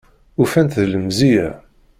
[0.41, 1.49] Ufan-tt d lemziyya